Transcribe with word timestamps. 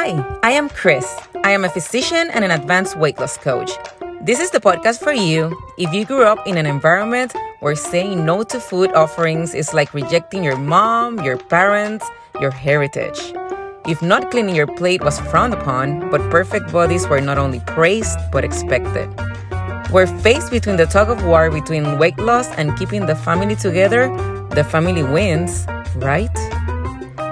Hi, 0.00 0.14
I 0.44 0.52
am 0.52 0.68
Cris. 0.68 1.18
I 1.42 1.50
am 1.50 1.64
a 1.64 1.68
physician 1.68 2.30
and 2.30 2.44
an 2.44 2.52
advanced 2.52 2.96
weight 2.96 3.18
loss 3.18 3.36
coach. 3.36 3.72
This 4.22 4.38
is 4.38 4.52
the 4.52 4.60
podcast 4.60 5.00
for 5.02 5.12
you 5.12 5.60
if 5.76 5.92
you 5.92 6.04
grew 6.04 6.22
up 6.22 6.46
in 6.46 6.56
an 6.56 6.66
environment 6.66 7.34
where 7.58 7.74
saying 7.74 8.24
no 8.24 8.44
to 8.44 8.60
food 8.60 8.92
offerings 8.92 9.56
is 9.56 9.74
like 9.74 9.92
rejecting 9.92 10.44
your 10.44 10.56
mom, 10.56 11.18
your 11.24 11.36
parents, 11.36 12.06
your 12.40 12.52
heritage. 12.52 13.18
If 13.88 14.00
not 14.00 14.30
cleaning 14.30 14.54
your 14.54 14.68
plate 14.68 15.02
was 15.02 15.18
frowned 15.18 15.52
upon, 15.52 16.10
but 16.12 16.20
perfect 16.30 16.70
bodies 16.70 17.08
were 17.08 17.20
not 17.20 17.36
only 17.36 17.58
praised 17.66 18.20
but 18.30 18.44
expected. 18.44 19.10
We're 19.92 20.06
faced 20.22 20.52
between 20.52 20.76
the 20.76 20.86
tug 20.86 21.10
of 21.10 21.24
war 21.24 21.50
between 21.50 21.98
weight 21.98 22.18
loss 22.20 22.46
and 22.50 22.78
keeping 22.78 23.06
the 23.06 23.16
family 23.16 23.56
together. 23.56 24.06
The 24.50 24.62
family 24.62 25.02
wins, 25.02 25.66
right? 25.96 26.30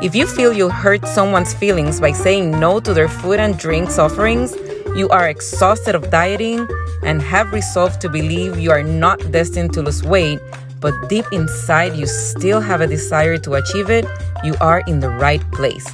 If 0.03 0.15
you 0.15 0.27
feel 0.27 0.53
you 0.53 0.69
hurt 0.69 1.09
someone's 1.09 1.55
feelings 1.55 2.01
by 2.01 2.13
saying 2.13 2.51
no 2.51 2.81
to 2.81 2.93
their 2.93 3.09
food 3.09 3.41
and 3.41 3.59
drinks 3.59 3.99
offerings, 3.99 4.55
you 4.95 5.09
are 5.09 5.27
exhausted 5.27 5.95
of 5.95 6.11
dieting 6.11 6.69
and 7.03 7.23
have 7.23 7.51
resolved 7.51 8.03
to 8.03 8.11
believe 8.11 8.59
you 8.59 8.71
are 8.71 8.83
not 8.83 9.33
destined 9.33 9.73
to 9.73 9.83
lose 9.83 10.03
weight, 10.03 10.39
but 10.81 10.93
deep 11.09 11.25
inside 11.33 11.97
you 11.97 12.07
still 12.07 12.61
have 12.61 12.83
a 12.83 12.87
desire 12.87 13.39
to 13.39 13.55
achieve 13.55 13.89
it, 13.89 14.05
you 14.45 14.55
are 14.61 14.83
in 14.87 15.01
the 15.01 15.09
right 15.09 15.41
place. 15.53 15.87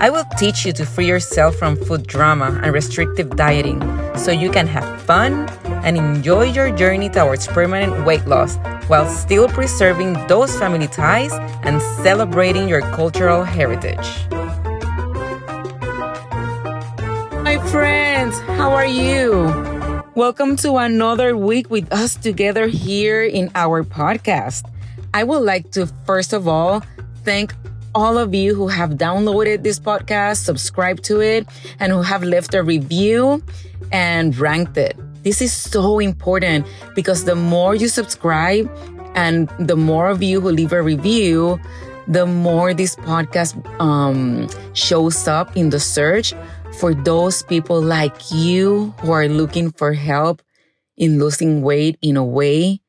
I 0.00 0.10
will 0.10 0.24
teach 0.38 0.64
you 0.64 0.72
to 0.74 0.86
free 0.86 1.08
yourself 1.08 1.56
from 1.56 1.74
food 1.74 2.06
drama 2.06 2.60
and 2.62 2.72
restrictive 2.72 3.34
dieting 3.34 3.82
so 4.14 4.30
you 4.30 4.48
can 4.48 4.68
have 4.68 4.86
fun 5.02 5.48
and 5.82 5.96
enjoy 5.96 6.44
your 6.44 6.70
journey 6.70 7.08
towards 7.08 7.48
permanent 7.48 8.06
weight 8.06 8.24
loss 8.24 8.58
while 8.86 9.10
still 9.10 9.48
preserving 9.48 10.12
those 10.28 10.56
family 10.56 10.86
ties 10.86 11.32
and 11.66 11.82
celebrating 12.06 12.68
your 12.68 12.82
cultural 12.94 13.42
heritage. 13.42 14.06
My 17.42 17.58
friends, 17.66 18.38
how 18.54 18.70
are 18.70 18.86
you? 18.86 19.50
Welcome 20.14 20.54
to 20.62 20.76
another 20.76 21.36
week 21.36 21.70
with 21.70 21.92
us 21.92 22.14
together 22.14 22.68
here 22.68 23.24
in 23.24 23.50
our 23.56 23.82
podcast. 23.82 24.62
I 25.12 25.24
would 25.24 25.42
like 25.42 25.72
to 25.72 25.88
first 26.06 26.32
of 26.32 26.46
all 26.46 26.84
thank 27.24 27.52
all 27.98 28.16
of 28.16 28.32
you 28.32 28.54
who 28.54 28.68
have 28.68 28.90
downloaded 28.90 29.64
this 29.64 29.80
podcast, 29.80 30.44
subscribed 30.44 31.02
to 31.02 31.20
it, 31.20 31.48
and 31.80 31.90
who 31.90 32.00
have 32.00 32.22
left 32.22 32.54
a 32.54 32.62
review 32.62 33.42
and 33.90 34.38
ranked 34.38 34.76
it. 34.76 34.96
This 35.24 35.42
is 35.42 35.52
so 35.52 35.98
important 35.98 36.64
because 36.94 37.24
the 37.24 37.34
more 37.34 37.74
you 37.74 37.88
subscribe 37.88 38.70
and 39.16 39.50
the 39.58 39.74
more 39.74 40.08
of 40.10 40.22
you 40.22 40.40
who 40.40 40.50
leave 40.50 40.72
a 40.72 40.80
review, 40.80 41.58
the 42.06 42.24
more 42.24 42.72
this 42.72 42.94
podcast 42.94 43.58
um, 43.80 44.48
shows 44.74 45.26
up 45.26 45.56
in 45.56 45.70
the 45.70 45.80
search 45.80 46.34
for 46.78 46.94
those 46.94 47.42
people 47.42 47.82
like 47.82 48.14
you 48.30 48.94
who 49.00 49.10
are 49.10 49.26
looking 49.26 49.72
for 49.72 49.92
help 49.92 50.40
in 50.96 51.18
losing 51.18 51.62
weight 51.62 51.98
in 52.00 52.16
a 52.16 52.24
way 52.24 52.80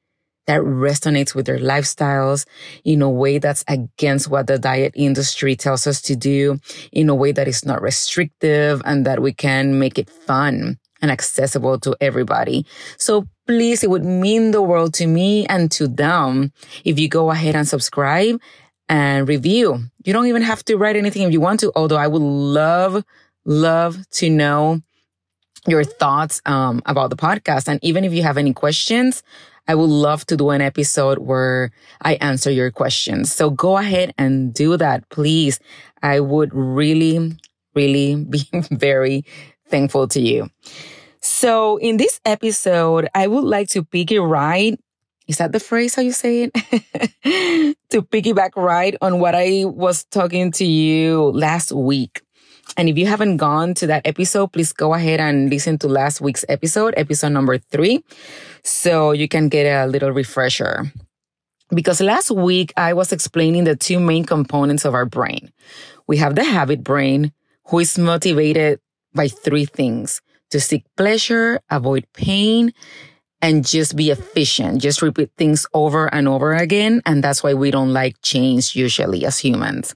that 0.49 0.61
resonates 0.61 1.35
with 1.35 1.45
their 1.45 1.59
lifestyles 1.59 2.47
in 2.83 3.03
a 3.03 3.09
way 3.09 3.37
that's 3.37 3.63
against 3.67 4.31
what 4.31 4.47
the 4.47 4.57
diet 4.57 4.91
industry 4.95 5.55
tells 5.55 5.85
us 5.85 6.01
to 6.01 6.15
do, 6.15 6.59
in 6.91 7.07
a 7.07 7.13
way 7.13 7.31
that 7.31 7.47
is 7.47 7.63
not 7.65 7.83
restrictive 7.83 8.81
and 8.83 9.05
that 9.05 9.21
we 9.21 9.31
can 9.31 9.77
make 9.77 9.99
it 9.99 10.09
fun 10.09 10.79
and 11.03 11.11
accessible 11.11 11.77
to 11.77 11.95
everybody. 12.01 12.65
So 12.97 13.27
please, 13.45 13.83
it 13.83 13.91
would 13.91 14.03
mean 14.03 14.49
the 14.49 14.63
world 14.63 14.95
to 14.95 15.05
me 15.05 15.45
and 15.45 15.71
to 15.73 15.87
them 15.87 16.51
if 16.83 16.97
you 16.97 17.07
go 17.07 17.29
ahead 17.29 17.55
and 17.55 17.67
subscribe 17.67 18.41
and 18.89 19.27
review. 19.27 19.83
You 20.03 20.13
don't 20.13 20.25
even 20.25 20.41
have 20.41 20.65
to 20.65 20.77
write 20.77 20.95
anything 20.95 21.21
if 21.21 21.31
you 21.31 21.41
want 21.41 21.59
to, 21.59 21.71
although 21.75 21.97
I 21.97 22.07
would 22.07 22.23
love, 22.23 23.03
love 23.45 23.99
to 24.13 24.31
know 24.31 24.81
your 25.67 25.83
thoughts 25.83 26.41
um, 26.47 26.81
about 26.87 27.11
the 27.11 27.17
podcast. 27.17 27.67
And 27.67 27.79
even 27.83 28.03
if 28.03 28.13
you 28.13 28.23
have 28.23 28.39
any 28.39 28.53
questions, 28.53 29.21
I 29.69 29.75
would 29.75 29.91
love 29.91 30.25
to 30.25 30.35
do 30.35 30.49
an 30.49 30.61
episode 30.61 31.19
where 31.19 31.69
I 32.01 32.15
answer 32.15 32.49
your 32.49 32.71
questions. 32.71 33.31
So 33.31 33.51
go 33.51 33.77
ahead 33.77 34.15
and 34.17 34.51
do 34.51 34.77
that, 34.77 35.07
please. 35.09 35.59
I 36.01 36.21
would 36.21 36.49
really, 36.55 37.37
really 37.75 38.15
be 38.29 38.49
very 38.71 39.25
thankful 39.67 40.07
to 40.07 40.19
you. 40.19 40.49
So 41.21 41.77
in 41.77 41.97
this 41.97 42.19
episode, 42.25 43.09
I 43.13 43.27
would 43.27 43.43
like 43.43 43.69
to 43.69 43.83
piggy 43.83 44.17
ride. 44.17 44.79
Is 45.27 45.37
that 45.37 45.51
the 45.51 45.59
phrase 45.59 45.93
how 45.93 46.01
you 46.01 46.13
say 46.13 46.49
it? 46.49 47.75
to 47.91 48.01
piggyback 48.01 48.55
right 48.55 48.95
on 49.03 49.19
what 49.19 49.35
I 49.35 49.65
was 49.65 50.03
talking 50.05 50.51
to 50.53 50.65
you 50.65 51.29
last 51.29 51.71
week. 51.71 52.23
And 52.77 52.87
if 52.87 52.97
you 52.97 53.05
haven't 53.07 53.37
gone 53.37 53.73
to 53.75 53.87
that 53.87 54.05
episode, 54.05 54.53
please 54.53 54.71
go 54.71 54.93
ahead 54.93 55.19
and 55.19 55.49
listen 55.49 55.77
to 55.79 55.87
last 55.87 56.21
week's 56.21 56.45
episode, 56.47 56.93
episode 56.97 57.29
number 57.29 57.57
three, 57.57 58.03
so 58.63 59.11
you 59.11 59.27
can 59.27 59.49
get 59.49 59.65
a 59.65 59.87
little 59.87 60.11
refresher. 60.11 60.91
Because 61.73 62.01
last 62.01 62.31
week 62.31 62.73
I 62.77 62.93
was 62.93 63.11
explaining 63.11 63.65
the 63.65 63.75
two 63.75 63.99
main 63.99 64.23
components 64.23 64.85
of 64.85 64.93
our 64.93 65.05
brain. 65.05 65.51
We 66.07 66.17
have 66.17 66.35
the 66.35 66.43
habit 66.43 66.83
brain, 66.83 67.33
who 67.67 67.79
is 67.79 67.97
motivated 67.97 68.79
by 69.13 69.27
three 69.27 69.65
things 69.65 70.21
to 70.51 70.59
seek 70.59 70.83
pleasure, 70.97 71.59
avoid 71.69 72.07
pain, 72.13 72.73
and 73.41 73.65
just 73.65 73.95
be 73.95 74.09
efficient. 74.09 74.81
Just 74.81 75.01
repeat 75.01 75.31
things 75.37 75.65
over 75.73 76.13
and 76.13 76.27
over 76.27 76.53
again. 76.53 77.01
And 77.05 77.23
that's 77.23 77.41
why 77.41 77.53
we 77.53 77.71
don't 77.71 77.93
like 77.93 78.21
change 78.21 78.75
usually 78.75 79.25
as 79.25 79.39
humans. 79.39 79.95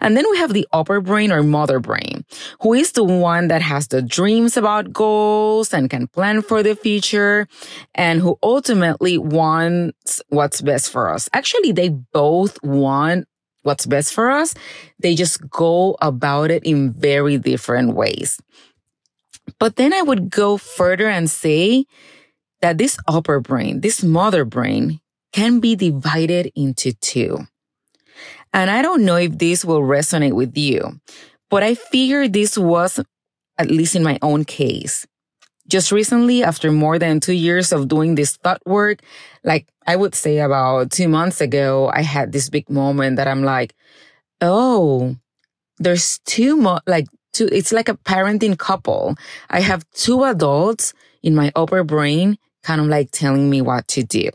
And 0.00 0.16
then 0.16 0.24
we 0.30 0.38
have 0.38 0.52
the 0.52 0.66
upper 0.72 1.00
brain 1.00 1.32
or 1.32 1.42
mother 1.42 1.80
brain, 1.80 2.24
who 2.60 2.72
is 2.72 2.92
the 2.92 3.04
one 3.04 3.48
that 3.48 3.62
has 3.62 3.88
the 3.88 4.02
dreams 4.02 4.56
about 4.56 4.92
goals 4.92 5.74
and 5.74 5.90
can 5.90 6.06
plan 6.06 6.42
for 6.42 6.62
the 6.62 6.76
future 6.76 7.48
and 7.94 8.20
who 8.20 8.38
ultimately 8.42 9.18
wants 9.18 10.22
what's 10.28 10.60
best 10.60 10.90
for 10.90 11.10
us. 11.10 11.28
Actually, 11.32 11.72
they 11.72 11.88
both 11.88 12.62
want 12.62 13.26
what's 13.62 13.86
best 13.86 14.14
for 14.14 14.30
us. 14.30 14.54
They 15.00 15.14
just 15.14 15.50
go 15.50 15.96
about 16.00 16.50
it 16.50 16.62
in 16.64 16.92
very 16.92 17.38
different 17.38 17.94
ways. 17.94 18.40
But 19.58 19.76
then 19.76 19.92
I 19.92 20.02
would 20.02 20.30
go 20.30 20.56
further 20.56 21.08
and 21.08 21.28
say 21.28 21.86
that 22.64 22.78
this 22.78 22.96
upper 23.06 23.40
brain, 23.40 23.82
this 23.82 24.02
mother 24.02 24.46
brain 24.46 24.98
can 25.34 25.60
be 25.60 25.76
divided 25.76 26.50
into 26.56 26.94
two. 26.94 27.46
And 28.54 28.70
I 28.70 28.80
don't 28.80 29.04
know 29.04 29.16
if 29.16 29.36
this 29.36 29.66
will 29.66 29.82
resonate 29.82 30.32
with 30.32 30.56
you, 30.56 30.98
but 31.50 31.62
I 31.62 31.74
figured 31.74 32.32
this 32.32 32.56
was, 32.56 32.98
at 33.58 33.70
least 33.70 33.94
in 33.94 34.02
my 34.02 34.18
own 34.22 34.46
case. 34.46 35.06
Just 35.68 35.92
recently, 35.92 36.42
after 36.42 36.72
more 36.72 36.98
than 36.98 37.20
two 37.20 37.34
years 37.34 37.70
of 37.70 37.88
doing 37.88 38.14
this 38.14 38.38
thought 38.38 38.62
work, 38.64 39.00
like 39.44 39.68
I 39.86 39.96
would 39.96 40.14
say 40.14 40.38
about 40.38 40.90
two 40.90 41.08
months 41.08 41.42
ago, 41.42 41.90
I 41.92 42.00
had 42.00 42.32
this 42.32 42.48
big 42.48 42.70
moment 42.70 43.16
that 43.16 43.28
I'm 43.28 43.42
like, 43.42 43.74
oh, 44.40 45.16
there's 45.76 46.18
two 46.24 46.56
more, 46.56 46.80
like 46.86 47.08
two, 47.34 47.46
it's 47.52 47.72
like 47.72 47.90
a 47.90 47.98
parenting 48.08 48.56
couple. 48.56 49.16
I 49.50 49.60
have 49.60 49.84
two 49.90 50.24
adults 50.24 50.94
in 51.22 51.34
my 51.34 51.52
upper 51.54 51.84
brain 51.84 52.38
kind 52.64 52.80
of 52.80 52.88
like 52.88 53.10
telling 53.12 53.48
me 53.48 53.60
what 53.62 53.86
to 53.88 54.02
do. 54.02 54.30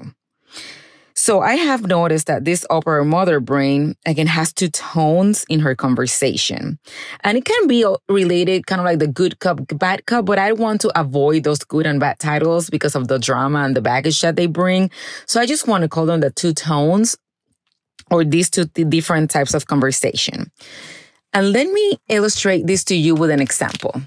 So 1.19 1.41
I 1.41 1.56
have 1.56 1.85
noticed 1.85 2.28
that 2.28 2.45
this 2.45 2.66
upper 2.69 3.03
mother 3.03 3.41
brain 3.41 3.97
again 4.06 4.28
has 4.28 4.53
two 4.53 4.69
tones 4.69 5.45
in 5.50 5.59
her 5.59 5.75
conversation. 5.75 6.79
And 7.25 7.38
it 7.38 7.44
can 7.44 7.67
be 7.67 7.85
related 8.07 8.67
kind 8.67 8.79
of 8.79 8.85
like 8.85 9.00
the 9.00 9.07
good 9.07 9.40
cup, 9.40 9.59
bad 9.78 10.06
cup, 10.06 10.25
but 10.25 10.40
I 10.40 10.53
want 10.53 10.79
to 10.81 10.97
avoid 10.97 11.44
those 11.44 11.59
good 11.59 11.85
and 11.85 12.00
bad 12.00 12.19
titles 12.19 12.69
because 12.69 12.95
of 12.95 13.09
the 13.09 13.19
drama 13.19 13.59
and 13.63 13.75
the 13.75 13.81
baggage 13.81 14.22
that 14.22 14.38
they 14.38 14.47
bring. 14.47 14.91
So 15.25 15.41
I 15.41 15.46
just 15.46 15.67
want 15.67 15.81
to 15.81 15.90
call 15.90 16.06
them 16.06 16.22
the 16.22 16.31
two 16.31 16.53
tones 16.53 17.17
or 18.09 18.23
these 18.23 18.50
two 18.50 18.63
different 18.66 19.29
types 19.29 19.53
of 19.53 19.67
conversation. 19.67 20.50
And 21.34 21.51
let 21.51 21.69
me 21.69 21.97
illustrate 22.07 22.66
this 22.66 22.85
to 22.85 22.96
you 22.96 23.13
with 23.13 23.29
an 23.29 23.41
example. 23.41 24.01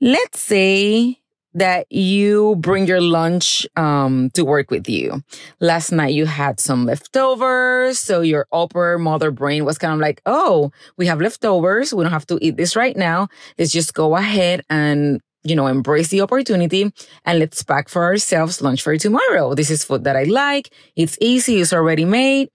Let's 0.00 0.40
say 0.40 1.19
that 1.54 1.90
you 1.90 2.56
bring 2.56 2.86
your 2.86 3.00
lunch 3.00 3.66
um, 3.76 4.30
to 4.34 4.44
work 4.44 4.70
with 4.70 4.88
you. 4.88 5.22
Last 5.60 5.90
night 5.92 6.14
you 6.14 6.26
had 6.26 6.60
some 6.60 6.86
leftovers, 6.86 7.98
so 7.98 8.20
your 8.20 8.46
upper 8.52 8.98
mother 8.98 9.30
brain 9.30 9.64
was 9.64 9.78
kind 9.78 9.94
of 9.94 10.00
like, 10.00 10.20
"Oh, 10.26 10.70
we 10.96 11.06
have 11.06 11.20
leftovers. 11.20 11.92
We 11.92 12.04
don't 12.04 12.12
have 12.12 12.26
to 12.28 12.38
eat 12.40 12.56
this 12.56 12.76
right 12.76 12.96
now. 12.96 13.28
Let's 13.58 13.72
just 13.72 13.94
go 13.94 14.16
ahead 14.16 14.62
and 14.70 15.20
you 15.42 15.56
know 15.56 15.66
embrace 15.66 16.08
the 16.08 16.20
opportunity 16.20 16.92
and 17.24 17.38
let's 17.38 17.62
pack 17.62 17.88
for 17.88 18.04
ourselves 18.04 18.60
lunch 18.62 18.82
for 18.82 18.96
tomorrow. 18.96 19.54
This 19.54 19.70
is 19.70 19.84
food 19.84 20.04
that 20.04 20.16
I 20.16 20.24
like. 20.24 20.70
It's 20.96 21.16
easy. 21.20 21.60
It's 21.60 21.72
already 21.72 22.04
made. 22.04 22.50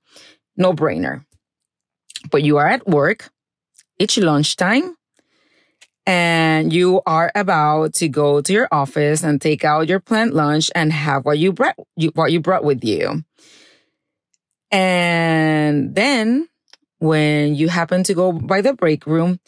No 0.58 0.74
brainer." 0.74 1.26
But 2.32 2.42
you 2.44 2.58
are 2.58 2.68
at 2.68 2.88
work 2.88 3.30
it's 4.00 4.18
lunchtime 4.18 4.96
and 6.06 6.72
you 6.72 7.02
are 7.06 7.32
about 7.36 7.94
to 7.96 8.08
go 8.08 8.42
to 8.42 8.54
your 8.54 8.68
office 8.72 9.24
and 9.24 9.42
take 9.42 9.64
out 9.64 9.88
your 9.88 10.00
planned 10.00 10.34
lunch 10.34 10.70
and 10.76 10.94
have 10.94 11.26
what 11.26 11.40
you 11.40 11.52
brought 11.52 11.76
you, 11.96 12.12
what 12.14 12.32
you 12.32 12.40
brought 12.40 12.64
with 12.64 12.84
you. 12.84 13.24
And 14.72 15.96
then 15.96 16.48
when 17.00 17.56
you 17.56 17.70
happen 17.70 18.04
to 18.04 18.14
go 18.14 18.32
by 18.32 18.62
the 18.62 18.74
break 18.74 19.06
room, 19.06 19.40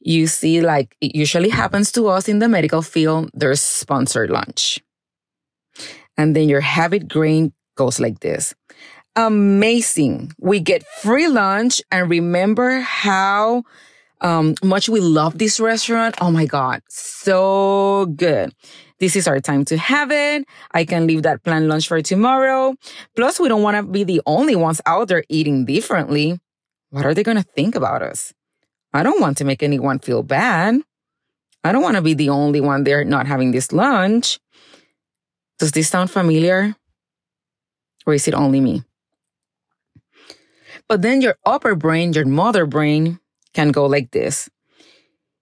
you 0.00 0.26
see, 0.26 0.60
like 0.60 0.96
it 1.00 1.14
usually 1.14 1.48
happens 1.48 1.92
to 1.92 2.08
us 2.08 2.28
in 2.28 2.38
the 2.38 2.48
medical 2.48 2.82
field, 2.82 3.30
there's 3.34 3.60
sponsored 3.60 4.30
lunch. 4.30 4.80
And 6.16 6.34
then 6.34 6.48
your 6.48 6.60
habit 6.60 7.08
brain 7.08 7.52
goes 7.76 8.00
like 8.00 8.20
this. 8.20 8.54
Amazing. 9.14 10.32
We 10.38 10.60
get 10.60 10.86
free 11.02 11.28
lunch 11.28 11.82
and 11.90 12.08
remember 12.08 12.80
how 12.80 13.64
um, 14.20 14.54
much 14.62 14.88
we 14.88 15.00
love 15.00 15.38
this 15.38 15.60
restaurant. 15.60 16.16
Oh 16.20 16.30
my 16.30 16.46
God. 16.46 16.82
So 16.88 18.06
good. 18.16 18.52
This 18.98 19.14
is 19.14 19.28
our 19.28 19.38
time 19.40 19.64
to 19.66 19.78
have 19.78 20.10
it. 20.10 20.44
I 20.72 20.84
can 20.84 21.06
leave 21.06 21.22
that 21.22 21.44
planned 21.44 21.68
lunch 21.68 21.86
for 21.86 22.02
tomorrow. 22.02 22.74
Plus, 23.14 23.38
we 23.38 23.48
don't 23.48 23.62
want 23.62 23.76
to 23.76 23.82
be 23.84 24.02
the 24.02 24.20
only 24.26 24.56
ones 24.56 24.80
out 24.86 25.08
there 25.08 25.24
eating 25.28 25.64
differently. 25.64 26.40
What 26.90 27.06
are 27.06 27.14
they 27.14 27.22
going 27.22 27.36
to 27.36 27.44
think 27.54 27.74
about 27.76 28.02
us? 28.02 28.32
I 28.92 29.02
don't 29.02 29.20
want 29.20 29.36
to 29.38 29.44
make 29.44 29.62
anyone 29.62 30.00
feel 30.00 30.22
bad. 30.22 30.80
I 31.62 31.72
don't 31.72 31.82
want 31.82 31.96
to 31.96 32.02
be 32.02 32.14
the 32.14 32.30
only 32.30 32.60
one 32.60 32.84
there 32.84 33.04
not 33.04 33.26
having 33.26 33.52
this 33.52 33.72
lunch. 33.72 34.40
Does 35.58 35.72
this 35.72 35.88
sound 35.88 36.10
familiar? 36.10 36.74
Or 38.06 38.14
is 38.14 38.26
it 38.26 38.34
only 38.34 38.60
me? 38.60 38.82
But 40.88 41.02
then 41.02 41.20
your 41.20 41.36
upper 41.44 41.74
brain, 41.74 42.14
your 42.14 42.24
mother 42.24 42.64
brain, 42.64 43.20
can 43.58 43.72
go 43.72 43.86
like 43.86 44.12
this. 44.12 44.48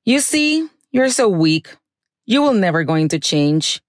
You 0.06 0.20
see, 0.20 0.66
you're 0.90 1.10
so 1.10 1.28
weak. 1.28 1.76
You 2.24 2.40
will 2.40 2.54
never 2.54 2.82
going 2.82 3.08
to 3.08 3.18
change. 3.18 3.82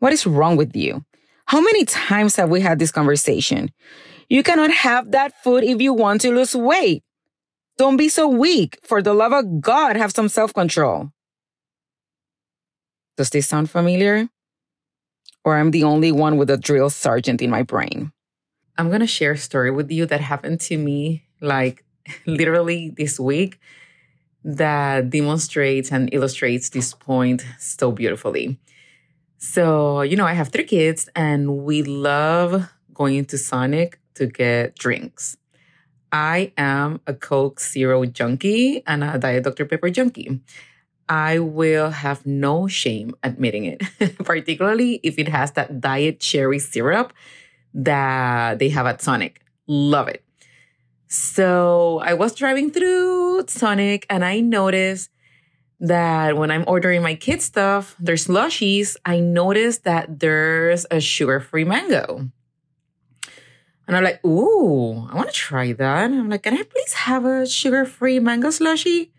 What 0.00 0.12
is 0.12 0.26
wrong 0.26 0.58
with 0.58 0.76
you? 0.76 1.02
How 1.46 1.62
many 1.62 1.86
times 1.86 2.36
have 2.36 2.50
we 2.50 2.60
had 2.60 2.78
this 2.78 2.92
conversation? 2.92 3.72
You 4.28 4.42
cannot 4.42 4.70
have 4.70 5.12
that 5.12 5.42
food 5.42 5.64
if 5.64 5.80
you 5.80 5.94
want 5.94 6.20
to 6.20 6.30
lose 6.30 6.54
weight. 6.54 7.02
Don't 7.78 7.96
be 7.96 8.10
so 8.10 8.28
weak. 8.28 8.78
For 8.84 9.00
the 9.00 9.14
love 9.14 9.32
of 9.32 9.62
God, 9.62 9.96
have 9.96 10.12
some 10.12 10.28
self 10.28 10.52
control. 10.52 11.08
Does 13.16 13.30
this 13.30 13.48
sound 13.48 13.70
familiar? 13.70 14.28
Or 15.42 15.56
I'm 15.56 15.70
the 15.70 15.84
only 15.84 16.12
one 16.12 16.36
with 16.36 16.50
a 16.50 16.58
drill 16.58 16.90
sergeant 16.90 17.40
in 17.40 17.48
my 17.48 17.62
brain? 17.62 18.12
I'm 18.76 18.88
going 18.88 19.00
to 19.00 19.06
share 19.06 19.32
a 19.32 19.38
story 19.38 19.70
with 19.70 19.90
you 19.90 20.04
that 20.04 20.20
happened 20.20 20.60
to 20.68 20.76
me 20.76 21.24
like 21.40 21.82
literally 22.26 22.90
this 22.96 23.18
week 23.18 23.58
that 24.44 25.10
demonstrates 25.10 25.92
and 25.92 26.12
illustrates 26.12 26.70
this 26.70 26.94
point 26.94 27.44
so 27.58 27.92
beautifully. 27.92 28.58
So, 29.38 30.02
you 30.02 30.16
know, 30.16 30.26
I 30.26 30.34
have 30.34 30.48
three 30.48 30.64
kids 30.64 31.08
and 31.14 31.64
we 31.64 31.82
love 31.82 32.70
going 32.92 33.24
to 33.26 33.38
Sonic 33.38 33.98
to 34.14 34.26
get 34.26 34.76
drinks. 34.76 35.36
I 36.12 36.52
am 36.58 37.00
a 37.06 37.14
Coke 37.14 37.60
Zero 37.60 38.04
junkie 38.04 38.82
and 38.86 39.04
a 39.04 39.18
Diet 39.18 39.44
Dr. 39.44 39.64
Pepper 39.64 39.90
junkie. 39.90 40.40
I 41.08 41.38
will 41.38 41.90
have 41.90 42.24
no 42.26 42.68
shame 42.68 43.14
admitting 43.22 43.64
it, 43.64 43.82
particularly 44.24 45.00
if 45.02 45.18
it 45.18 45.28
has 45.28 45.52
that 45.52 45.80
diet 45.80 46.20
cherry 46.20 46.58
syrup 46.58 47.12
that 47.74 48.58
they 48.58 48.68
have 48.68 48.86
at 48.86 49.02
Sonic. 49.02 49.40
Love 49.66 50.08
it. 50.08 50.22
So 51.12 51.98
I 52.04 52.14
was 52.14 52.36
driving 52.36 52.70
through 52.70 53.42
Sonic 53.48 54.06
and 54.08 54.24
I 54.24 54.38
noticed 54.38 55.10
that 55.80 56.36
when 56.36 56.52
I'm 56.52 56.62
ordering 56.68 57.02
my 57.02 57.16
kid 57.16 57.42
stuff, 57.42 57.96
there's 57.98 58.28
slushies. 58.28 58.96
I 59.04 59.18
noticed 59.18 59.82
that 59.82 60.20
there's 60.20 60.86
a 60.88 61.00
sugar 61.00 61.40
free 61.40 61.64
mango. 61.64 62.30
And 63.88 63.96
I'm 63.96 64.04
like, 64.04 64.24
ooh, 64.24 65.08
I 65.10 65.16
want 65.16 65.28
to 65.28 65.34
try 65.34 65.72
that. 65.72 66.04
I'm 66.04 66.30
like, 66.30 66.44
can 66.44 66.54
I 66.54 66.62
please 66.62 66.92
have 66.92 67.24
a 67.24 67.44
sugar 67.44 67.84
free 67.84 68.20
mango 68.20 68.50
slushy? 68.50 69.10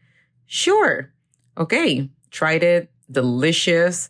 Sure. 0.46 1.12
Okay. 1.58 2.10
Tried 2.30 2.64
it. 2.64 2.90
Delicious. 3.12 4.10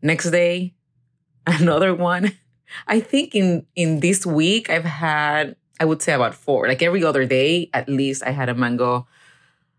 Next 0.00 0.30
day, 0.30 0.74
another 1.48 1.92
one. 1.92 2.38
I 2.86 3.00
think 3.00 3.34
in, 3.34 3.66
in 3.74 3.98
this 3.98 4.24
week, 4.24 4.70
I've 4.70 4.84
had, 4.84 5.56
I 5.80 5.84
would 5.84 6.02
say 6.02 6.12
about 6.12 6.34
four. 6.34 6.66
Like 6.68 6.82
every 6.82 7.04
other 7.04 7.24
day, 7.24 7.70
at 7.72 7.88
least 7.88 8.22
I 8.24 8.30
had 8.30 8.48
a 8.48 8.54
mango, 8.54 9.06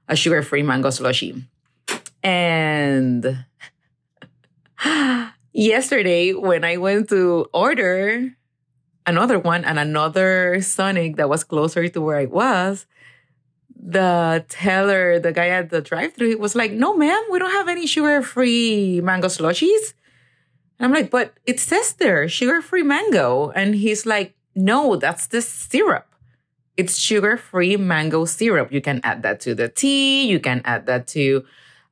a 0.08 0.16
sugar 0.16 0.42
free 0.42 0.64
mango 0.64 0.90
slushy. 0.90 1.44
And 2.24 3.46
yesterday, 5.52 6.34
when 6.34 6.64
I 6.64 6.78
went 6.78 7.10
to 7.10 7.48
order, 7.54 8.36
another 9.06 9.40
one 9.40 9.66
and 9.66 9.80
another 9.80 10.62
Sonic 10.62 11.18
that 11.18 11.30
was 11.30 11.44
closer 11.44 11.88
to 11.88 12.02
where 12.02 12.18
I 12.18 12.26
was, 12.26 12.86
the 13.82 14.46
teller, 14.50 15.20
the 15.20 15.32
guy 15.32 15.50
at 15.50 15.70
the 15.70 15.82
drive 15.82 16.14
through 16.14 16.38
was 16.38 16.56
like, 16.56 16.72
no, 16.72 16.96
ma'am, 16.96 17.24
we 17.32 17.40
don't 17.40 17.52
have 17.52 17.68
any 17.68 17.88
sugar 17.88 18.22
free 18.22 19.02
mango 19.02 19.28
slushies. 19.28 19.94
And 20.78 20.86
I'm 20.86 20.94
like, 20.94 21.10
but 21.10 21.34
it 21.46 21.60
says 21.60 21.94
there 21.94 22.28
sugar 22.28 22.62
free 22.62 22.84
mango. 22.84 23.52
And 23.52 23.76
he's 23.76 24.06
like, 24.06 24.36
no, 24.60 24.98
that's 24.98 25.28
the 25.28 25.42
syrup. 25.42 26.06
It's 26.76 26.98
sugar 26.98 27.38
free 27.38 27.78
mango 27.78 28.26
syrup. 28.26 28.72
You 28.72 28.82
can 28.82 29.02
add 29.04 29.24
that 29.24 29.40
to 29.42 29.56
the 29.56 29.70
tea. 29.70 30.28
You 30.28 30.40
can 30.40 30.62
add 30.66 30.86
that 30.86 31.08
to 31.08 31.46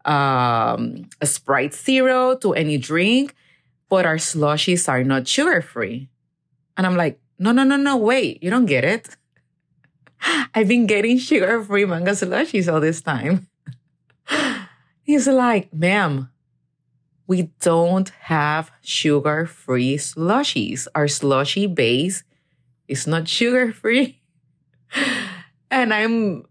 um, 0.06 1.10
a 1.22 1.26
Sprite 1.26 1.74
Zero, 1.74 2.36
to 2.38 2.54
any 2.54 2.78
drink. 2.78 3.36
But 3.90 4.06
our 4.06 4.18
slushies 4.18 4.88
are 4.90 5.04
not 5.04 5.28
sugar 5.28 5.62
free. 5.62 6.10
And 6.76 6.86
I'm 6.86 6.96
like, 6.96 7.20
no, 7.40 7.52
no, 7.52 7.64
no, 7.64 7.78
no, 7.78 7.96
wait, 7.96 8.44
you 8.44 8.50
don't 8.50 8.66
get 8.66 8.84
it. 8.84 9.16
I've 10.54 10.68
been 10.68 10.88
getting 10.88 11.18
sugar 11.18 11.64
free 11.64 11.86
mango 11.86 12.12
slushies 12.12 12.72
all 12.72 12.80
this 12.80 13.02
time. 13.02 13.48
He's 15.04 15.28
like, 15.28 15.74
ma'am, 15.74 16.30
we 17.28 17.52
don't 17.62 18.10
have 18.28 18.72
sugar 18.82 19.46
free 19.46 19.96
slushies. 19.96 20.88
Our 20.96 21.08
slushy 21.08 21.68
base 21.68 22.24
is 22.88 23.08
not 23.08 23.28
sugar 23.28 23.72
free. 23.72 24.22
and 25.72 25.94
I'm, 25.94 26.46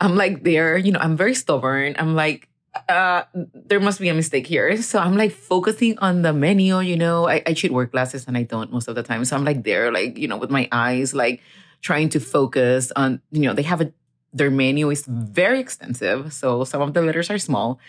I'm 0.00 0.16
like 0.16 0.44
there, 0.44 0.76
you 0.76 0.92
know, 0.92 1.00
I'm 1.00 1.16
very 1.16 1.34
stubborn. 1.34 1.96
I'm 1.98 2.14
like, 2.14 2.48
uh, 2.88 3.22
there 3.54 3.80
must 3.80 4.00
be 4.00 4.08
a 4.08 4.14
mistake 4.14 4.46
here. 4.46 4.76
So 4.82 4.98
I'm 4.98 5.16
like 5.16 5.32
focusing 5.32 5.98
on 5.98 6.22
the 6.22 6.32
menu, 6.32 6.80
you 6.80 6.96
know. 6.96 7.28
I, 7.28 7.42
I 7.46 7.54
should 7.54 7.72
wear 7.72 7.86
glasses 7.86 8.26
and 8.26 8.36
I 8.36 8.42
don't 8.42 8.72
most 8.72 8.88
of 8.88 8.94
the 8.94 9.02
time. 9.02 9.24
So 9.24 9.36
I'm 9.36 9.44
like 9.44 9.64
there, 9.64 9.92
like, 9.92 10.18
you 10.18 10.28
know, 10.28 10.36
with 10.36 10.50
my 10.50 10.68
eyes, 10.72 11.14
like 11.14 11.40
trying 11.80 12.08
to 12.10 12.20
focus 12.20 12.92
on, 12.96 13.20
you 13.30 13.42
know, 13.42 13.54
they 13.54 13.62
have 13.62 13.80
a, 13.80 13.92
their 14.32 14.50
menu 14.50 14.90
is 14.90 15.04
very 15.06 15.60
extensive. 15.60 16.32
So 16.32 16.64
some 16.64 16.82
of 16.82 16.92
the 16.94 17.02
letters 17.02 17.30
are 17.30 17.38
small. 17.38 17.80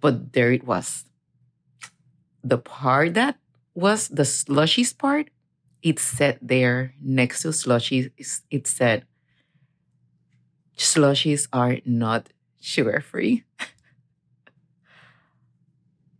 But 0.00 0.32
there 0.32 0.52
it 0.52 0.64
was. 0.64 1.04
The 2.42 2.58
part 2.58 3.14
that 3.14 3.36
was 3.74 4.08
the 4.08 4.22
slushiest 4.22 4.96
part, 4.98 5.28
it 5.82 5.98
said 5.98 6.38
there 6.42 6.94
next 7.02 7.42
to 7.42 7.48
slushies, 7.48 8.10
it 8.50 8.66
said, 8.66 9.04
slushies 10.76 11.48
are 11.52 11.78
not 11.84 12.28
sugar 12.60 13.00
free. 13.00 13.44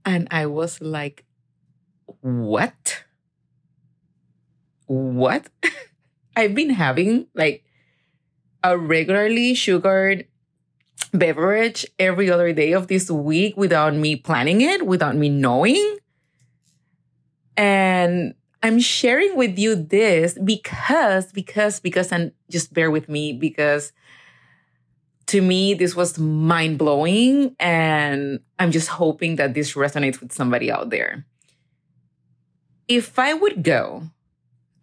And 0.04 0.28
I 0.30 0.46
was 0.46 0.80
like, 0.80 1.24
what? 2.20 3.04
What? 4.86 5.48
I've 6.36 6.54
been 6.54 6.70
having 6.70 7.26
like 7.34 7.64
a 8.62 8.76
regularly 8.76 9.54
sugared 9.54 10.26
beverage 11.12 11.86
every 11.98 12.30
other 12.30 12.52
day 12.52 12.72
of 12.72 12.88
this 12.88 13.10
week 13.10 13.56
without 13.56 13.94
me 13.94 14.16
planning 14.16 14.60
it, 14.60 14.86
without 14.86 15.16
me 15.16 15.28
knowing. 15.28 15.98
And 17.56 18.34
I'm 18.62 18.78
sharing 18.78 19.36
with 19.36 19.58
you 19.58 19.74
this 19.74 20.36
because, 20.38 21.32
because, 21.32 21.80
because, 21.80 22.12
and 22.12 22.32
just 22.50 22.74
bear 22.74 22.90
with 22.90 23.08
me 23.08 23.32
because 23.32 23.92
to 25.28 25.40
me, 25.40 25.74
this 25.74 25.94
was 25.94 26.18
mind 26.18 26.78
blowing. 26.78 27.54
And 27.58 28.40
I'm 28.58 28.70
just 28.70 28.88
hoping 28.88 29.36
that 29.36 29.54
this 29.54 29.74
resonates 29.74 30.20
with 30.20 30.32
somebody 30.32 30.70
out 30.70 30.90
there. 30.90 31.24
If 32.88 33.18
I 33.18 33.32
would 33.32 33.62
go 33.62 34.10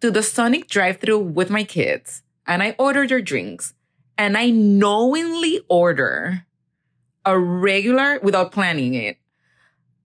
to 0.00 0.10
the 0.10 0.22
Sonic 0.22 0.66
drive 0.66 0.98
through 0.98 1.18
with 1.18 1.50
my 1.50 1.64
kids 1.64 2.22
and 2.46 2.62
I 2.62 2.74
order 2.78 3.06
their 3.06 3.20
drinks 3.20 3.74
and 4.16 4.36
I 4.36 4.50
knowingly 4.50 5.60
order 5.68 6.46
a 7.24 7.38
regular, 7.38 8.18
without 8.22 8.50
planning 8.50 8.94
it, 8.94 9.18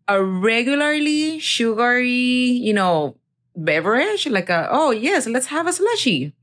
a 0.09 0.21
regularly 0.21 1.39
sugary, 1.39 2.09
you 2.09 2.73
know, 2.73 3.15
beverage, 3.55 4.27
like 4.27 4.49
a, 4.49 4.67
oh, 4.71 4.91
yes, 4.91 5.27
let's 5.27 5.47
have 5.47 5.67
a 5.67 5.73
slushy. 5.73 6.33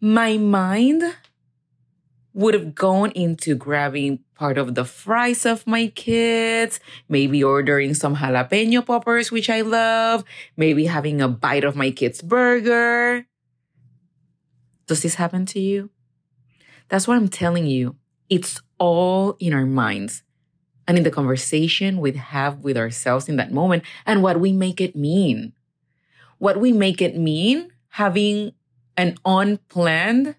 My 0.00 0.36
mind 0.36 1.02
would 2.34 2.54
have 2.54 2.74
gone 2.74 3.10
into 3.12 3.54
grabbing 3.54 4.20
part 4.34 4.58
of 4.58 4.76
the 4.76 4.84
fries 4.84 5.44
of 5.44 5.66
my 5.66 5.88
kids, 5.88 6.78
maybe 7.08 7.42
ordering 7.42 7.94
some 7.94 8.16
jalapeno 8.16 8.86
poppers, 8.86 9.32
which 9.32 9.50
I 9.50 9.62
love, 9.62 10.22
maybe 10.56 10.86
having 10.86 11.20
a 11.20 11.28
bite 11.28 11.64
of 11.64 11.74
my 11.74 11.90
kid's 11.90 12.22
burger. 12.22 13.26
Does 14.86 15.02
this 15.02 15.16
happen 15.16 15.46
to 15.46 15.60
you? 15.60 15.90
That's 16.88 17.08
what 17.08 17.16
I'm 17.16 17.28
telling 17.28 17.66
you. 17.66 17.96
It's 18.30 18.62
all 18.78 19.36
in 19.40 19.52
our 19.52 19.66
minds 19.66 20.22
and 20.86 20.96
in 20.96 21.04
the 21.04 21.10
conversation 21.10 21.98
we 22.00 22.12
have 22.12 22.60
with 22.60 22.76
ourselves 22.76 23.28
in 23.28 23.36
that 23.36 23.52
moment 23.52 23.82
and 24.06 24.22
what 24.22 24.40
we 24.40 24.52
make 24.52 24.80
it 24.80 24.94
mean. 24.94 25.52
What 26.38 26.60
we 26.60 26.72
make 26.72 27.02
it 27.02 27.16
mean 27.16 27.70
having 27.90 28.52
an 28.96 29.16
unplanned 29.24 30.36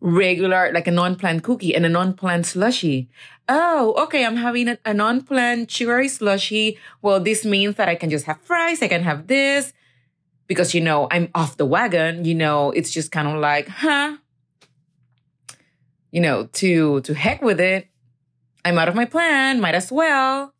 regular, 0.00 0.70
like 0.72 0.86
a 0.86 0.90
non-planned 0.90 1.42
cookie 1.42 1.74
and 1.74 1.86
a 1.86 1.88
non-planned 1.88 2.46
slushy. 2.46 3.08
Oh, 3.48 3.94
okay. 4.04 4.24
I'm 4.24 4.36
having 4.36 4.68
a, 4.68 4.78
a 4.84 4.92
non-planned 4.92 5.70
sugary 5.70 6.08
slushy. 6.08 6.78
Well, 7.02 7.20
this 7.20 7.44
means 7.44 7.76
that 7.76 7.88
I 7.88 7.94
can 7.94 8.10
just 8.10 8.26
have 8.26 8.40
fries. 8.42 8.82
I 8.82 8.88
can 8.88 9.02
have 9.02 9.26
this 9.26 9.72
because, 10.46 10.74
you 10.74 10.80
know, 10.80 11.08
I'm 11.10 11.30
off 11.34 11.56
the 11.56 11.66
wagon. 11.66 12.24
You 12.24 12.34
know, 12.34 12.70
it's 12.72 12.90
just 12.90 13.10
kind 13.10 13.28
of 13.28 13.36
like, 13.40 13.68
huh? 13.68 14.18
You 16.10 16.20
know, 16.20 16.46
to, 16.54 17.00
to 17.02 17.14
heck 17.14 17.42
with 17.42 17.60
it. 17.60 17.88
I'm 18.64 18.78
out 18.78 18.88
of 18.88 18.94
my 18.94 19.04
plan. 19.04 19.60
Might 19.60 19.74
as 19.74 19.90
well. 19.90 20.52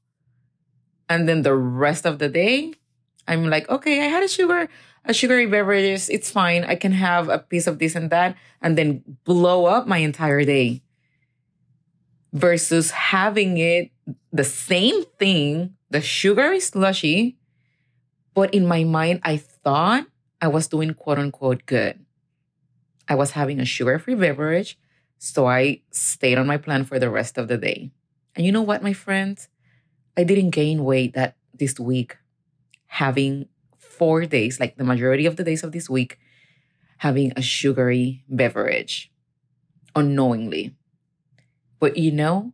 And 1.09 1.29
then 1.29 1.43
the 1.43 1.55
rest 1.55 2.05
of 2.05 2.19
the 2.19 2.29
day, 2.29 2.75
I'm 3.29 3.49
like, 3.49 3.69
okay, 3.69 4.01
I 4.05 4.09
had 4.09 4.23
a 4.23 4.29
sugar, 4.29 4.69
a 5.05 5.13
sugary 5.13 5.47
beverage. 5.47 6.09
It's 6.09 6.31
fine. 6.31 6.65
I 6.65 6.77
can 6.77 6.93
have 6.93 7.29
a 7.29 7.39
piece 7.39 7.67
of 7.67 7.79
this 7.79 7.95
and 7.95 8.11
that 8.11 8.37
and 8.61 8.77
then 8.77 9.03
blow 9.25 9.67
up 9.67 9.87
my 9.87 9.99
entire 9.99 10.45
day 10.45 10.83
versus 12.33 12.91
having 12.91 13.59
it 13.59 13.91
the 14.33 14.45
same 14.45 15.05
thing, 15.19 15.75
the 15.91 16.01
sugary 16.01 16.61
slushy, 16.61 17.37
but 18.35 18.53
in 18.53 18.67
my 18.67 18.85
mind, 18.85 19.21
I 19.25 19.39
thought 19.39 20.07
I 20.41 20.49
was 20.49 20.69
doing 20.69 20.93
quote 20.95 21.19
unquote 21.19 21.65
good. 21.67 21.99
I 23.09 23.15
was 23.15 23.33
having 23.33 23.61
a 23.61 23.65
sugar 23.65 23.99
free 23.99 24.15
beverage, 24.15 24.79
so 25.19 25.47
I 25.47 25.81
stayed 25.91 26.37
on 26.39 26.47
my 26.47 26.59
plan 26.59 26.85
for 26.85 26.99
the 26.99 27.09
rest 27.09 27.39
of 27.39 27.49
the 27.49 27.57
day. 27.57 27.91
And 28.35 28.45
you 28.45 28.53
know 28.53 28.63
what, 28.63 28.83
my 28.83 28.93
friends? 28.93 29.49
I 30.17 30.25
didn't 30.25 30.51
gain 30.51 30.85
weight 30.85 31.15
that 31.15 31.37
this 31.55 31.81
week 31.81 32.19
having 32.87 33.49
four 33.79 34.27
days, 34.27 34.61
like 34.61 34.77
the 34.77 34.85
majority 34.85 35.27
of 35.27 35.37
the 35.37 35.45
days 35.45 35.63
of 35.63 35.73
this 35.73 35.89
week, 35.89 36.19
having 36.99 37.33
a 37.37 37.43
sugary 37.43 38.25
beverage 38.29 39.11
unknowingly. 39.95 40.75
But 41.81 41.97
you 41.97 42.13
know, 42.13 42.53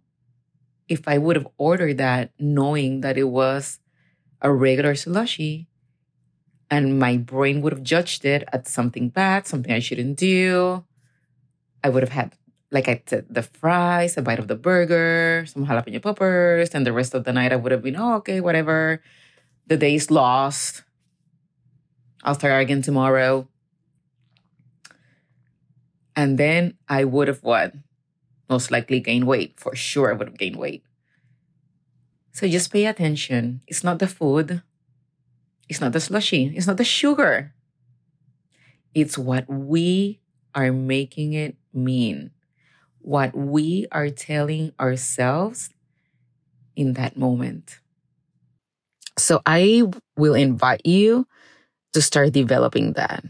if 0.89 1.07
I 1.07 1.19
would 1.19 1.37
have 1.37 1.49
ordered 1.59 1.99
that 1.99 2.31
knowing 2.39 3.01
that 3.01 3.19
it 3.19 3.25
was 3.25 3.81
a 4.41 4.53
regular 4.53 4.95
slushy, 4.95 5.69
and 6.71 6.99
my 6.99 7.17
brain 7.19 7.61
would 7.61 7.73
have 7.73 7.83
judged 7.83 8.25
it 8.25 8.49
as 8.53 8.69
something 8.69 9.11
bad, 9.11 9.47
something 9.47 9.73
I 9.73 9.79
shouldn't 9.79 10.17
do, 10.17 10.85
I 11.85 11.89
would 11.91 12.03
have 12.03 12.13
had, 12.13 12.35
like 12.71 12.89
I 12.89 13.03
said, 13.07 13.27
the 13.29 13.43
fries, 13.43 14.17
a 14.17 14.23
bite 14.23 14.39
of 14.39 14.49
the 14.49 14.55
burger, 14.55 15.45
some 15.47 15.67
jalapeno 15.67 16.03
peppers, 16.03 16.71
and 16.71 16.87
the 16.87 16.93
rest 16.93 17.15
of 17.15 17.25
the 17.25 17.33
night 17.33 17.53
I 17.53 17.57
would 17.57 17.73
have 17.73 17.83
been, 17.83 17.97
oh, 17.97 18.15
okay, 18.17 18.41
whatever. 18.41 19.03
The 19.67 19.77
day 19.77 19.95
is 19.95 20.11
lost. 20.11 20.83
I'll 22.23 22.35
start 22.35 22.63
again 22.63 22.83
tomorrow. 22.83 23.49
And 26.15 26.39
then 26.39 26.75
I 26.89 27.05
would 27.05 27.29
have 27.29 27.43
what? 27.43 27.73
Most 28.49 28.71
likely 28.71 29.01
gained 29.01 29.27
weight. 29.27 29.59
For 29.59 29.75
sure, 29.75 30.11
I 30.11 30.17
would 30.17 30.29
have 30.29 30.39
gained 30.39 30.57
weight. 30.57 30.85
So 32.33 32.49
just 32.49 32.73
pay 32.73 32.87
attention. 32.87 33.61
It's 33.67 33.85
not 33.85 33.99
the 33.99 34.09
food. 34.09 34.63
It's 35.69 35.81
not 35.81 35.93
the 35.93 36.01
slushy. 36.01 36.53
It's 36.55 36.67
not 36.67 36.77
the 36.77 36.85
sugar. 36.85 37.55
It's 38.95 39.17
what 39.17 39.49
we 39.49 40.21
are 40.55 40.73
making 40.73 41.33
it 41.33 41.57
mean. 41.73 42.31
What 43.01 43.35
we 43.35 43.87
are 43.91 44.11
telling 44.11 44.73
ourselves 44.79 45.71
in 46.77 46.93
that 46.95 47.17
moment. 47.17 47.81
So 49.19 49.43
I 49.45 49.85
will 50.17 50.35
invite 50.35 50.87
you 50.87 51.27
to 51.93 52.03
start 52.03 52.33
developing 52.33 52.95
that. 52.95 53.25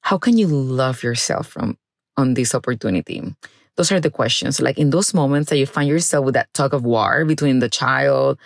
How 0.00 0.18
can 0.18 0.38
you 0.38 0.46
love 0.46 1.02
yourself 1.02 1.48
from 1.48 1.78
on 2.16 2.34
this 2.34 2.54
opportunity? 2.54 3.34
Those 3.76 3.90
are 3.90 4.00
the 4.00 4.10
questions. 4.10 4.60
Like 4.60 4.78
in 4.78 4.90
those 4.90 5.14
moments 5.14 5.50
that 5.50 5.58
you 5.58 5.66
find 5.66 5.88
yourself 5.88 6.24
with 6.24 6.34
that 6.34 6.52
tug 6.54 6.74
of 6.74 6.84
war 6.84 7.24
between 7.24 7.58
the 7.60 7.70
child 7.70 8.38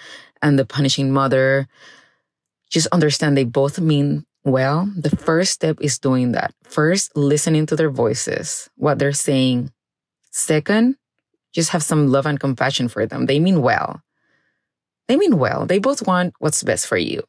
and 0.42 0.58
the 0.58 0.64
punishing 0.64 1.10
mother, 1.10 1.66
just 2.70 2.86
understand 2.88 3.36
they 3.36 3.44
both 3.44 3.80
mean 3.80 4.24
well. 4.44 4.90
The 4.96 5.10
first 5.10 5.52
step 5.52 5.78
is 5.80 5.98
doing 5.98 6.32
that. 6.32 6.54
First, 6.64 7.16
listening 7.16 7.66
to 7.66 7.76
their 7.76 7.90
voices, 7.90 8.70
what 8.76 8.98
they're 8.98 9.12
saying. 9.12 9.72
Second, 10.30 10.96
just 11.52 11.70
have 11.70 11.82
some 11.82 12.08
love 12.08 12.26
and 12.26 12.38
compassion 12.38 12.88
for 12.88 13.06
them. 13.06 13.26
They 13.26 13.40
mean 13.40 13.62
well. 13.62 14.02
They 15.08 15.16
mean 15.16 15.38
well. 15.38 15.66
They 15.66 15.78
both 15.78 16.06
want 16.06 16.34
what's 16.38 16.62
best 16.62 16.86
for 16.86 16.96
you. 16.96 17.22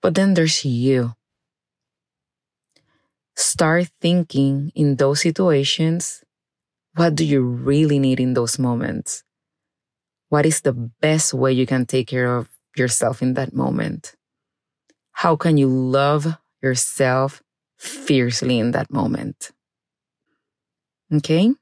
But 0.00 0.14
then 0.14 0.34
there's 0.34 0.64
you. 0.64 1.14
Start 3.36 3.88
thinking 4.00 4.72
in 4.74 4.96
those 4.96 5.20
situations 5.20 6.22
what 6.94 7.14
do 7.14 7.24
you 7.24 7.42
really 7.42 7.98
need 7.98 8.20
in 8.20 8.34
those 8.34 8.58
moments? 8.58 9.24
What 10.28 10.44
is 10.44 10.60
the 10.60 10.72
best 10.72 11.32
way 11.32 11.52
you 11.52 11.66
can 11.66 11.86
take 11.86 12.08
care 12.08 12.36
of 12.36 12.48
yourself 12.76 13.22
in 13.22 13.34
that 13.34 13.54
moment? 13.54 14.14
How 15.12 15.36
can 15.36 15.56
you 15.56 15.68
love 15.68 16.36
yourself 16.62 17.42
fiercely 17.78 18.58
in 18.58 18.72
that 18.72 18.90
moment? 18.92 19.52
Okay? 21.12 21.54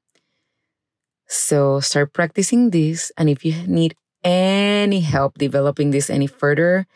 So 1.28 1.78
start 1.80 2.12
practicing 2.12 2.70
this. 2.70 3.12
And 3.16 3.30
if 3.30 3.44
you 3.44 3.54
need 3.66 3.94
any 4.24 5.00
help 5.00 5.38
developing 5.38 5.90
this 5.90 6.10
any 6.10 6.26
further, 6.26 6.86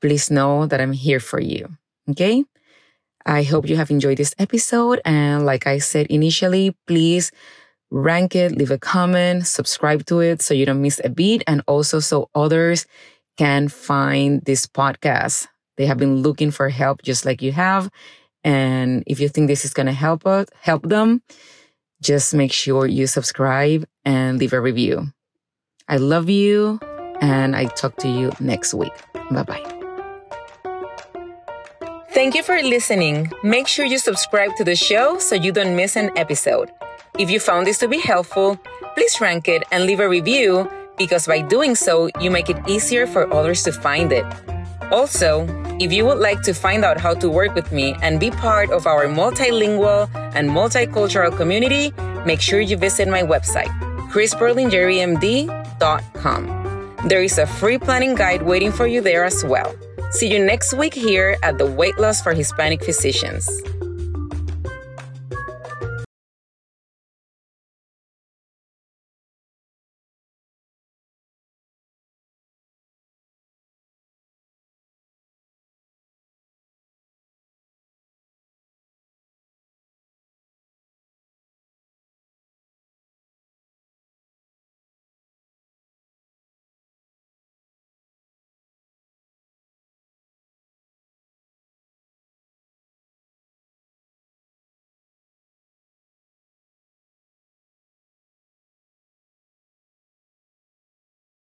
please 0.00 0.30
know 0.30 0.66
that 0.66 0.80
I'm 0.80 0.92
here 0.92 1.20
for 1.20 1.40
you. 1.40 1.68
Okay. 2.10 2.44
I 3.26 3.42
hope 3.42 3.68
you 3.68 3.76
have 3.76 3.90
enjoyed 3.90 4.16
this 4.16 4.34
episode. 4.38 5.00
And 5.04 5.44
like 5.44 5.66
I 5.66 5.78
said 5.78 6.06
initially, 6.06 6.74
please 6.86 7.30
rank 7.90 8.34
it, 8.34 8.56
leave 8.56 8.70
a 8.70 8.78
comment, 8.78 9.46
subscribe 9.46 10.06
to 10.06 10.20
it 10.20 10.40
so 10.40 10.54
you 10.54 10.64
don't 10.64 10.82
miss 10.82 11.00
a 11.04 11.10
beat. 11.10 11.44
And 11.46 11.62
also 11.66 12.00
so 12.00 12.30
others 12.34 12.86
can 13.36 13.68
find 13.68 14.42
this 14.42 14.66
podcast. 14.66 15.46
They 15.76 15.86
have 15.86 15.98
been 15.98 16.22
looking 16.22 16.50
for 16.50 16.68
help 16.70 17.02
just 17.02 17.24
like 17.24 17.42
you 17.42 17.52
have. 17.52 17.90
And 18.44 19.04
if 19.06 19.20
you 19.20 19.28
think 19.28 19.48
this 19.48 19.64
is 19.64 19.74
going 19.74 19.86
to 19.86 19.92
help 19.92 20.26
us, 20.26 20.46
help 20.60 20.88
them, 20.88 21.22
just 22.00 22.34
make 22.34 22.52
sure 22.52 22.86
you 22.86 23.06
subscribe 23.06 23.84
and 24.04 24.38
leave 24.38 24.52
a 24.52 24.60
review. 24.60 25.12
I 25.88 25.96
love 25.96 26.28
you 26.28 26.78
and 27.20 27.56
I 27.56 27.64
talk 27.66 27.96
to 27.96 28.08
you 28.08 28.30
next 28.40 28.74
week. 28.74 28.92
Bye 29.30 29.42
bye. 29.42 29.64
Thank 32.12 32.34
you 32.34 32.42
for 32.42 32.60
listening. 32.62 33.30
Make 33.42 33.68
sure 33.68 33.84
you 33.86 33.98
subscribe 33.98 34.56
to 34.56 34.64
the 34.64 34.74
show 34.74 35.18
so 35.18 35.34
you 35.34 35.52
don't 35.52 35.76
miss 35.76 35.96
an 35.96 36.10
episode. 36.16 36.70
If 37.18 37.30
you 37.30 37.40
found 37.40 37.66
this 37.66 37.78
to 37.78 37.88
be 37.88 38.00
helpful, 38.00 38.56
please 38.94 39.20
rank 39.20 39.48
it 39.48 39.62
and 39.70 39.84
leave 39.84 40.00
a 40.00 40.08
review 40.08 40.68
because 40.98 41.26
by 41.26 41.42
doing 41.42 41.74
so, 41.74 42.10
you 42.20 42.30
make 42.30 42.50
it 42.50 42.58
easier 42.68 43.06
for 43.06 43.32
others 43.32 43.62
to 43.62 43.72
find 43.72 44.12
it. 44.12 44.26
Also, 44.90 45.46
if 45.80 45.92
you 45.92 46.04
would 46.04 46.18
like 46.18 46.42
to 46.42 46.52
find 46.52 46.84
out 46.84 46.98
how 46.98 47.14
to 47.14 47.30
work 47.30 47.54
with 47.54 47.70
me 47.72 47.94
and 48.02 48.18
be 48.18 48.30
part 48.30 48.70
of 48.70 48.86
our 48.86 49.06
multilingual 49.06 50.10
and 50.34 50.50
multicultural 50.50 51.34
community, 51.36 51.92
make 52.26 52.40
sure 52.40 52.60
you 52.60 52.76
visit 52.76 53.06
my 53.06 53.22
website, 53.22 53.70
There 57.06 57.22
is 57.22 57.38
a 57.38 57.46
free 57.46 57.78
planning 57.78 58.14
guide 58.14 58.42
waiting 58.42 58.72
for 58.72 58.86
you 58.86 59.00
there 59.00 59.24
as 59.24 59.44
well. 59.44 59.74
See 60.10 60.32
you 60.32 60.44
next 60.44 60.74
week 60.74 60.94
here 60.94 61.36
at 61.42 61.58
the 61.58 61.66
Weight 61.66 61.98
Loss 61.98 62.22
for 62.22 62.34
Hispanic 62.34 62.84
Physicians. 62.84 63.48